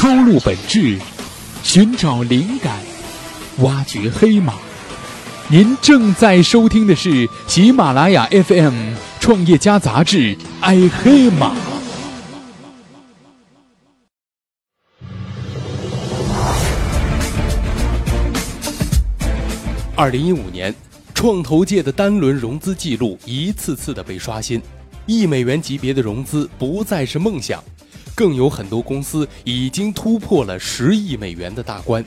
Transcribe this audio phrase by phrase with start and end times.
[0.00, 0.96] 抽露本质，
[1.64, 2.72] 寻找灵感，
[3.62, 4.54] 挖掘黑马。
[5.48, 8.74] 您正在收听的是喜马拉雅 FM
[9.18, 11.52] 《创业家杂志》，爱黑马。
[19.96, 20.72] 二零一五年，
[21.12, 24.62] 创投界的单轮融资记录一次次的被刷新，
[25.06, 27.60] 一美元级别的融资不再是梦想，
[28.18, 32.04] 更有很多公司已经突破了十亿美元的大关。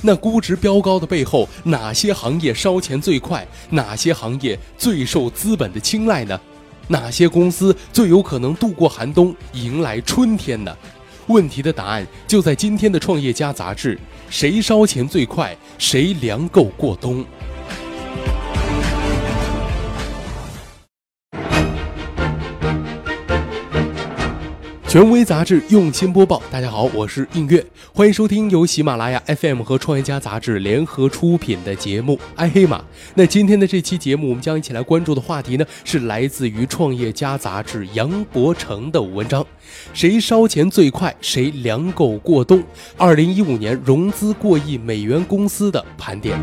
[0.00, 3.46] 那估值飙高的背后，哪些行业烧钱最快？
[3.68, 6.40] 哪些行业最受资本的青睐呢？
[6.88, 10.74] 哪些公司最有可能度过寒冬，迎来春天呢？
[11.26, 13.98] 问题的答案就在今天的《创业家》杂志。
[14.30, 15.54] 谁烧钱最快？
[15.76, 17.22] 谁粮够过冬？
[24.92, 27.64] 权威杂志用心播报，大家好，我是映月，
[27.94, 32.78] 欢迎收听由喜马拉雅 FM 和创业家杂志联合出品的节目《爱黑马》。
[33.14, 39.42] 那今天的这期节目，我们将一起来关注的话题呢，是来自于创业家杂志杨伯成的文章：
[39.94, 41.16] 谁烧钱最快？
[41.22, 42.62] 谁粮够过冬？
[42.98, 46.38] 二零一五年融资过亿美元公司的盘点。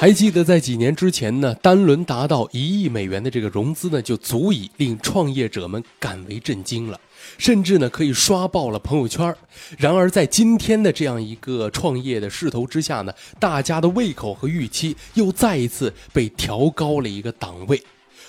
[0.00, 7.00] 还记得在几年之前呢，单轮达到一亿美元的这个融资呢，就足以令创业者们感为震惊了，
[7.36, 9.34] 甚至呢可以刷爆了朋友圈。
[9.76, 17.82] 然而在今天的这样一个创业的势头之下呢，大家的胃口和预期又再一次被调高了一个档位。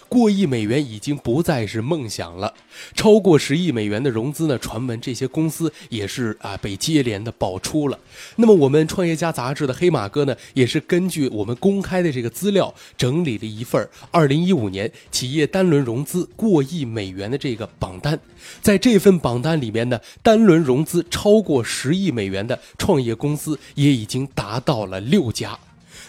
[0.10, 2.52] 过亿美元已经不再是梦想了，
[2.96, 4.58] 超过十亿美元的融资呢？
[4.58, 8.00] 传闻这些公司也是啊被接连的爆出了。
[8.38, 18.20] 那么我们创业家杂志的黑马哥呢，也是根据我们公开的这个资料，整理了一份二零一五年企业单轮融资过亿美元的这个榜单。
[18.62, 25.58] 在这份榜单里面呢，单轮融资超过十亿美元的创业公司也已经达到了六家。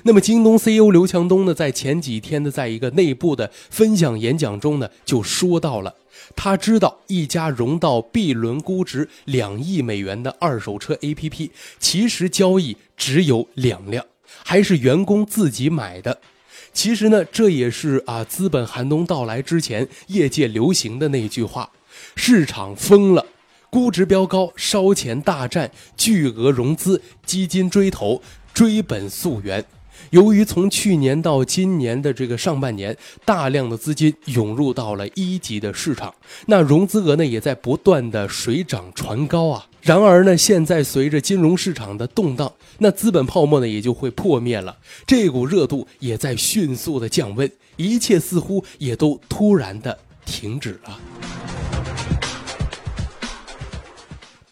[0.03, 5.94] 那么，京东 CEO 刘强东呢，在前几天的在一个内部的分享演讲中呢，就说到了，
[6.34, 14.05] 他知道一家融到 B 轮估值两亿美元的二手车 APP，其实交易只有两辆，
[14.44, 16.19] 还是员工自己买的。
[16.72, 21.71] 其实呢，这也是啊，资本寒冬到来之前，业界流行的那句话：
[22.15, 23.27] 市场疯了，
[23.69, 28.22] 估值飙高，烧钱大战，巨额融资，基金追投，
[28.55, 29.62] 追本溯源。
[30.09, 36.15] 由于从去年到今年的这个上半年，大量的资金涌入到了一级的市场，
[36.47, 39.66] 那融资额呢也在不断的水涨船高啊。
[39.83, 51.00] 然而呢，现在随着金融市场的动荡，那资本泡沫呢也就会破灭了，这股热度也在迅速的降温，一切似乎也都突然的停止了。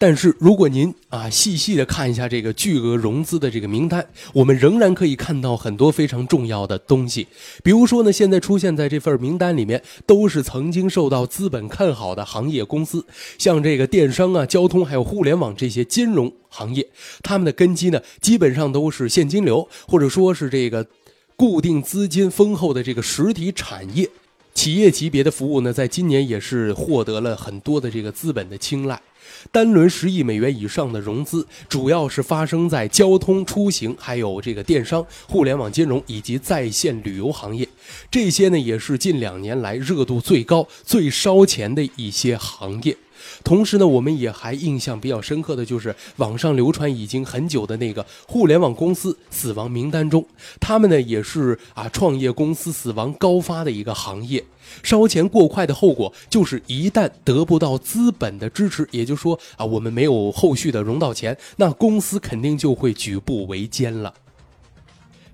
[0.01, 7.27] 但是，如果您啊细细的看一下这个巨额融资的这个名单，我们仍然可以看到很多非常重要的东西。
[7.61, 13.05] 比如说呢，现在出现在这份名单里面，都是曾经受到资本看好的行业公司，
[13.37, 16.87] 像这个电商啊、交通还有互联网这些金融行业，
[17.21, 20.87] 他们的根基呢，基本上都是现金流或者说是这个
[21.35, 24.09] 固定资金丰厚的这个实体产业。
[24.53, 29.01] 企业级别的服务呢，在今年也是获得了很多的这个资本的青睐。
[29.51, 37.67] 单轮十亿美元以上的融资，主要是发生在交通出行、还有这个电商、互联网金融以及在线旅游行业。
[38.11, 42.95] 这些呢，也是近两年来热度最高、最烧钱的一些行业。
[43.43, 50.25] 同时呢，我们也还印象比较深刻的就是网上流传已经很久的那个互联网公司死亡名单中，
[50.59, 54.43] 他们呢也是啊创业公司死亡高发的一个行业。
[54.83, 64.13] 烧钱过快的后果就是一旦得不到资本的支持，也就是说啊我们没有后续的融到钱，那公司肯定就会举步维艰了。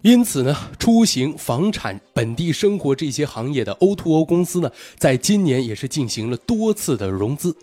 [0.06, 7.56] 因此呢，出行、房产、本地生活这些行业的 O2O 公司呢，在今年也是进行了多次的融资。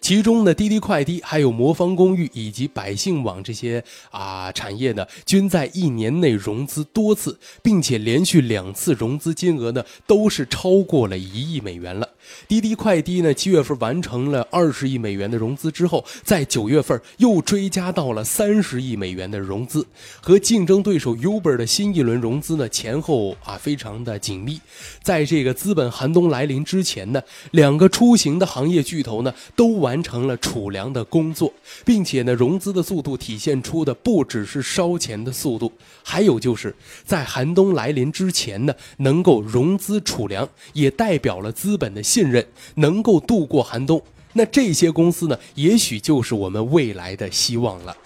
[0.00, 12.08] 其中呢，滴滴快滴、还有魔方公寓以及百姓网这些啊产业呢，均在一年内融资多次，并且连续两次融资金额呢，都是超过了一亿美元了。
[12.46, 19.86] 滴滴快滴呢，七月份完成了二十亿美元的融资之后，在九月份又追加到了三十亿美元的融资，
[20.20, 24.60] 和竞争对手 Uber 的新一轮融资呢前后啊非常的紧密，
[25.02, 31.52] 在这个资本寒冬来临之前呢，两个出行的行业巨头呢都完成了储粮的工作，
[31.84, 35.72] 并且呢融资的速度体现出的不只是烧钱的速度，
[36.02, 42.44] 还有就是在寒冬来临之前呢能够融资储粮，也代表了资本的信任，
[42.74, 44.02] 能够度过寒冬。
[44.32, 47.96] 那这些公司呢，也许就是我们未来的希望了。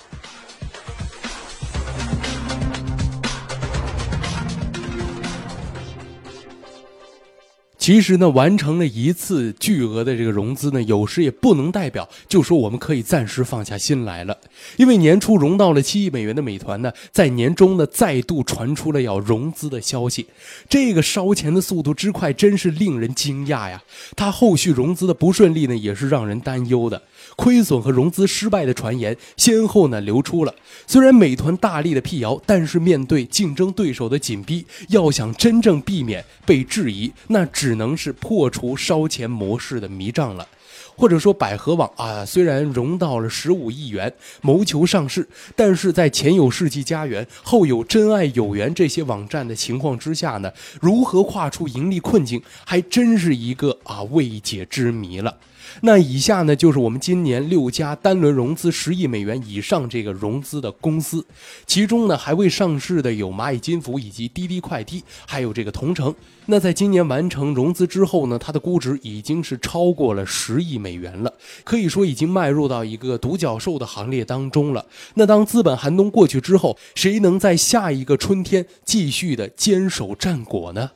[7.82, 14.38] 其实呢，完成了一次巨额的这个融资呢，有时也不能代表就说我们可以暂时放下心来了。
[14.76, 20.28] 因为年初融到了七亿美元的美团呢，在年终呢再度传出了要融资的消息，
[20.68, 23.82] 这个烧钱的速度之快，真是令人惊讶呀！
[24.14, 27.02] 它后续融资的不顺利呢，也是让人担忧的。
[27.36, 30.54] 亏损和融资失败的传言先后呢流出了。
[30.86, 40.46] 虽然美团大力的辟谣，但是面对竞争对手的紧逼，要想真正避免被质疑，那只能是破除烧钱模式的迷障了。
[40.94, 44.12] 或者说，百合网啊，虽然融到了十五亿元，
[44.42, 45.26] 谋求上市，
[45.56, 55.38] 但是在前有世纪佳缘，后有真爱有缘这些网站的情况之下呢，如何跨出盈利困境，还真是一个啊未解之谜了。
[55.80, 61.24] 那以下呢，就是我们今年六家单轮融资十亿美元以上这个融资的公司，
[61.66, 66.14] 其中呢还未上市的有蚂蚁金服以及滴滴快滴，还有这个同城。
[66.46, 71.32] 那在今年完成融资之后呢，它的估值已经是超过了十亿美元了，
[71.64, 74.84] 可以说已经迈入到一个独角兽的行列当中了。
[75.14, 80.90] 那当资本寒冬过去之后，谁能在下一个春天继续的坚守战果呢？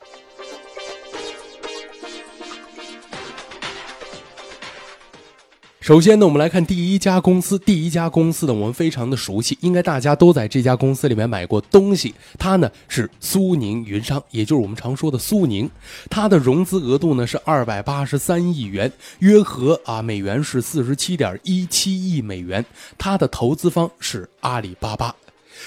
[5.87, 7.57] 首先呢，我们来看第一家公司。
[7.61, 12.13] 第一家公司呢，我们非常的熟悉，应该大家都在这家公司里面买过东西。
[12.37, 15.71] 它呢是苏宁云商，也就是我们常说的苏宁。
[16.11, 22.67] 它的融资额度呢是二百八十三亿元，约合啊美元是四十七点一七亿美元。
[22.99, 25.15] 它的投资方是阿里巴巴。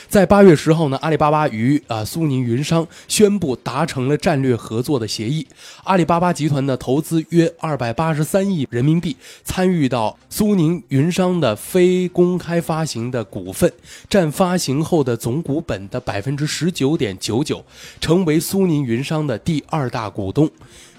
[0.07, 5.45] 在八月十号呢，阿里巴巴与啊苏宁云商宣布达成了战略合作的协议。
[5.83, 13.71] 阿里巴巴集团呢投资约二百八十三亿人民币，参与到苏宁云商的非公开发行的股份，
[14.09, 17.63] 占发行后的总股本的百分之十九点九九，
[18.01, 20.50] 成为苏宁云商的第二大股东。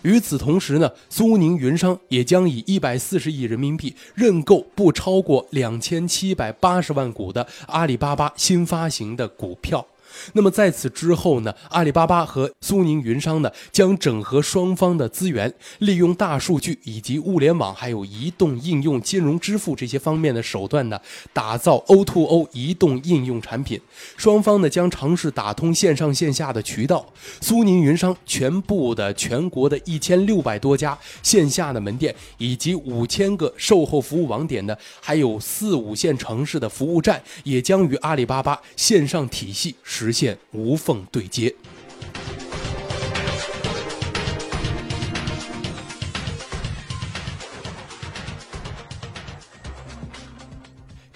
[0.03, 9.87] 与此同时呢，苏宁云商也将以一百四十亿人民币认购不超过两千七百八十万股的阿里巴巴新发行的股票。
[10.33, 21.01] 那么在此之后呢，阿里巴巴和苏宁云商呢将整合双方的资源，利用大数据以及物联网，还有移动应用、金融支付这些方面的手段呢，
[21.33, 23.81] 打造 O2O 移动应用产品。
[24.17, 27.07] 双方呢将尝试打通线上线下的渠道。
[27.41, 39.75] 苏宁云商全部的全国的一千六百多家线下的门店，以及五千个售后服务网点呢，还有四五线城市的服务站，也将与阿里巴巴线上体系。
[40.01, 41.55] 实现无缝对接。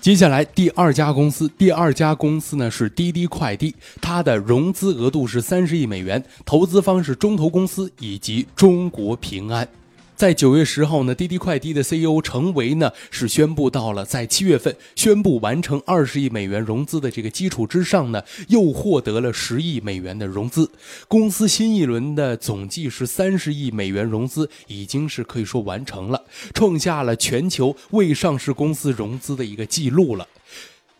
[0.01, 9.67] 接下来，第二家公司，第二家公司呢是滴滴快滴，它的融资额度是三十亿美元，投资方是中投公司以及中国平安。
[10.17, 20.71] 在九月十号呢，滴滴快滴的 CEO 程维呢是宣布到了，在七月份宣布完成二十亿美元融资的这个基础之上呢，又获得了十亿美元的融资。
[21.09, 26.23] 公司新一轮的总计是三十亿美元融资，已经是可以说完成了，
[26.55, 30.29] 创下了全球未上市公司融资的一个记录了。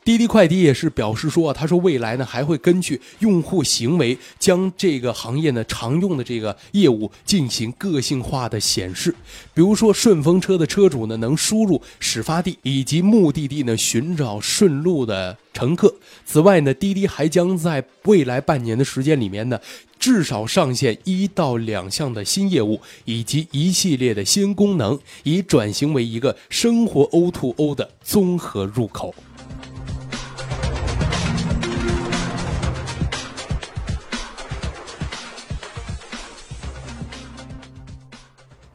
[0.05, 9.15] 滴滴快滴也是表示说，他说未来呢还会根据用户行为，将这个行业呢常用的这个业务进行个性化的显示。
[9.55, 15.95] 比如说顺风车的车主呢能输入始发地以及目的地呢寻找顺路的乘客。
[16.27, 19.59] 此外呢，滴滴还将在未来半年的时间里面呢，
[19.99, 29.15] 至少上线一到两项的新业务以及一系列的新功能，以转型为一个生活 O2O 的综合入口。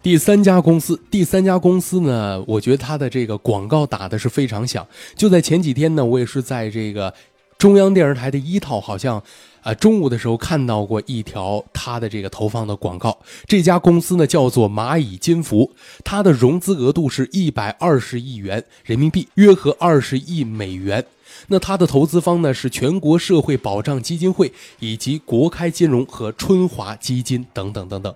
[0.10, 4.84] 第三家公司，第三家公司呢，我觉得它的这个广告打的是非常响。
[5.16, 7.14] 就在前几天呢，我也是在这个
[7.60, 9.22] 中央电视台的一套好像。
[9.62, 13.20] 啊，中午的时候看到过一条它的这个投放的广告。
[13.46, 15.70] 这家公司呢叫做蚂蚁金服，
[16.04, 21.06] 它的融资额度是一百二十亿元人民币，约合二十亿美元。
[21.50, 28.16] 那它的投资方呢是全国社会保障基金会以及国开金融和春华基金等等等等。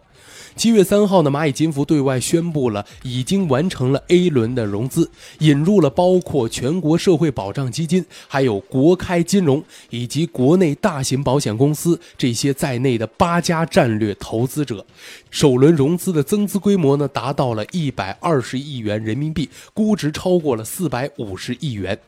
[0.56, 14.86] 七月三号呢，蚂蚁金服对外宣布了，已经完成了 A 轮的融资，引入了包括全国社会保障基金、还有国开金融以及国内大型保险公司这些在内的八家战略投资者。
[15.32, 22.00] 首轮融资的增资规模呢，达到了一百二十亿元人民币，估值超过了四百五十亿元。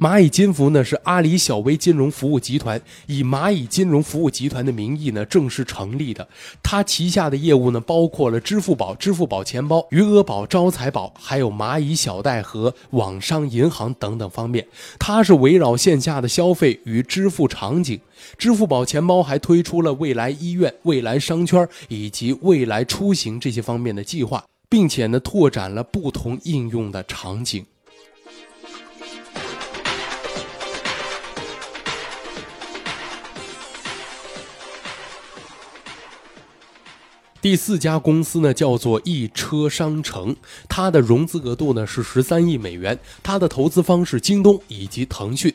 [0.00, 6.26] 蚂蚁金服呢是阿里小微金融服务集团以蚂蚁金融服务集团的名义呢正式成立的，
[6.62, 14.66] 它旗下的业务呢包括了支付宝、支付宝钱包、余额宝、招财宝，还有蚂蚁小贷和网商银行等等方面。
[14.98, 18.00] 它是围绕线下的消费与支付场景，
[18.38, 27.62] 支付宝钱包还推出了未来医院、未来商圈以及未来出行这些方面的计划，并且呢拓展了不同应用的场景。
[37.42, 40.36] 第四家公司呢，叫做易车商城，
[40.68, 45.54] 它的融资额度呢是十三亿美元，它的投资方是京东以及腾讯。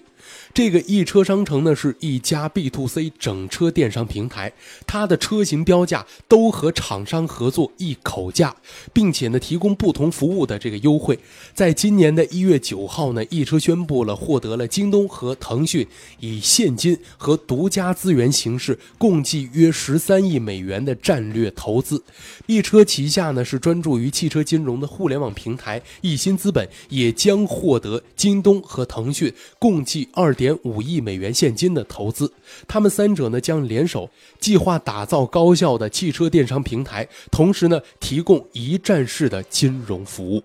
[0.55, 4.53] 这个易车商城呢，是一家 B to C 整车电商平台，
[4.87, 8.55] 它的车型标价都和厂商合作一口价，
[8.93, 11.19] 并且呢提供不同服务的这个优惠。
[11.53, 15.85] 在今年的一月九号呢，易车宣布了获得了京东和腾讯
[16.21, 22.01] 以现金和独家资源形式，共计约十三亿美元的战略投资。
[22.45, 30.44] 易车旗下呢是专注于汽车金融的互联网平台易鑫资本，也将获得京东和腾讯共计二点。
[30.45, 32.31] 点五亿美元现金的投资，
[32.67, 34.07] 他们三者呢将联手
[34.39, 40.43] 计划打造高效的汽车电商平台，同时呢提供一站式的金融服务。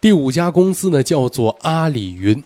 [0.00, 2.42] 第五家公司呢叫做阿里云。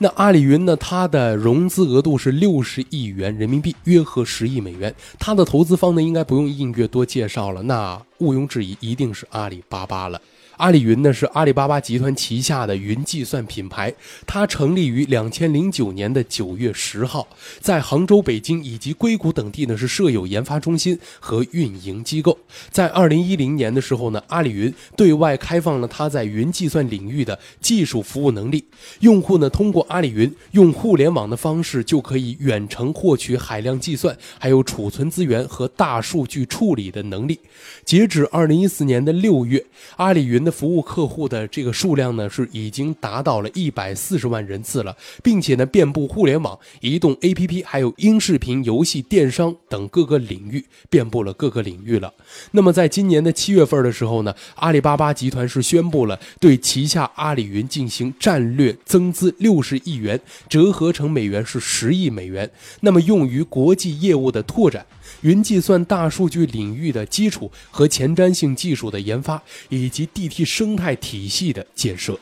[0.00, 0.76] 那阿里云呢？
[0.76, 4.94] 它的融资额度是六十亿元人民币，约合十亿美元。
[5.18, 10.20] 它的投资方呢，应该不用应月多介绍了，那毋庸置疑，一定是阿里巴巴了。
[10.58, 13.94] 阿里云呢是阿里巴巴集团旗下的云计算品牌，
[14.26, 17.28] 它成立于两千零九年的九月十号，
[17.60, 22.36] 在杭州、北京以及硅谷等地呢是设有研发中心和运营机构。
[22.72, 28.64] 在二零一零年的时候呢，阿里云对外开放了它在云计算领域的技术服务能力，
[28.98, 37.38] 用户呢通过阿里云用互联网的方式就可以远程获取海量计算、还有储存资源和大数据处理的能力。
[37.84, 39.64] 截止二零一四年的六月，
[39.98, 40.47] 阿里云。
[40.50, 52.12] 服务客户的这个数量呢，是已经达到了一百四十万人次了，并且呢，遍布互联网、移动 APP，还有音视频、游戏、电商等各个领域，遍布了各个领域了。
[52.52, 62.50] 那么，在今年的七月份的时候呢，阿里巴巴集团是宣布了对旗下阿里云进行战略增资六十亿元，折合成美元是十亿美元，
[62.80, 64.86] 那么用于国际业务的拓展。
[65.20, 72.18] 云计算、大数据领域的基础和前瞻性技术的研发，以及 DT 生态体系的建设。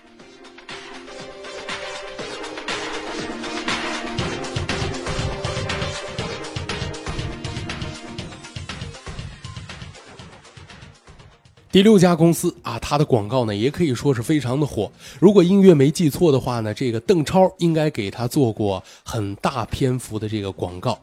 [11.72, 14.90] 第六家公司啊，它的广告呢也可以说是非常的火。
[15.20, 20.98] 如果音乐没记错的话呢，这个邓超应该给他做过很大篇幅的这个广告。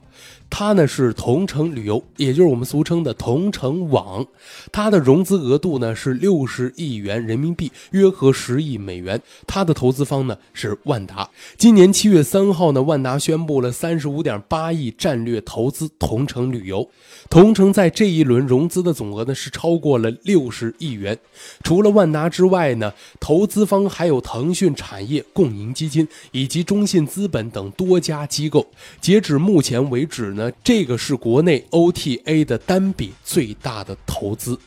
[0.50, 4.26] 它呢是同城旅游，也就是我们俗称的同城网。
[4.72, 9.20] 它的融资额度呢是六十亿元人民币，约合十亿美元。
[9.48, 11.28] 它的投资方呢是万达。
[11.58, 16.88] 今年七月三号呢，万达宣布了三十五点八亿战略投资同城旅游。
[17.30, 21.18] 同城在这一轮融资的总额呢是超过了六十亿元。
[21.64, 28.68] 除了万达之外呢，投资方还有腾讯产业共赢基金以及中信资本等多家机构。
[29.02, 30.52] 截止目前为为止呢。
[30.62, 34.60] 这个是国内 OTA 的单笔最大的投资。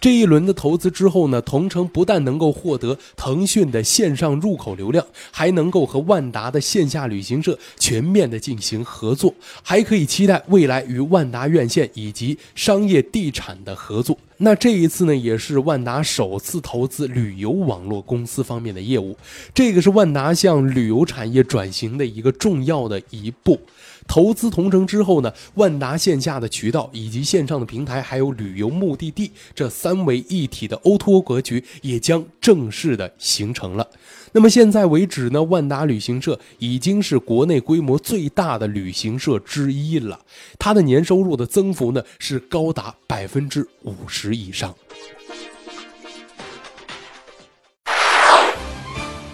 [0.00, 14.16] 这一轮的投资之后呢，同城不但能够获得腾讯的线上入口流量，还能够和万达的线下旅行社全面的进行合作，还可以期待未来与万达院线以及商业地产的合作。
[14.38, 19.16] 那这一次呢，也是万达首次投资旅游网络公司方面的业务，
[19.52, 23.58] 这个是万达向旅游产业转型的一个重要的一步。
[24.06, 33.86] 投资同城之后呢，万达线下的渠道以及线上的平台，还有旅游目的地这三位一体的 O2O 格局也将正式的形成了。
[34.32, 40.20] 那么现在为止呢，万达旅行社已经是国内规模最大的旅行社之一了，
[40.58, 44.74] 它的年收入的增幅呢是高达百分之五十以上。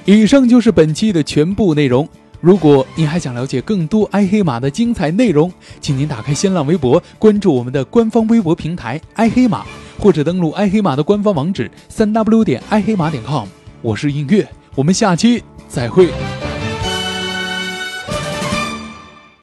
[0.05, 2.09] 以上就是本期的全部内容。
[2.43, 9.65] 如果您还想了解更多爱黑马的精彩内容，请您打开新浪微博，关注我们的官方微博平台“爱黑马”，
[9.97, 13.47] 或者登录爱黑马的官方网址三 w 点爱黑马点 com。
[13.81, 16.09] 我是映月，我们下期再会。